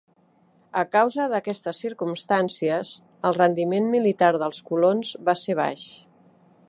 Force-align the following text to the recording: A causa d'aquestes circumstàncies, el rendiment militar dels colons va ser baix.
A 0.79 0.83
causa 0.95 1.27
d'aquestes 1.33 1.81
circumstàncies, 1.85 2.95
el 3.31 3.37
rendiment 3.37 3.93
militar 3.97 4.33
dels 4.45 4.63
colons 4.71 5.13
va 5.29 5.37
ser 5.43 5.59
baix. 5.61 5.85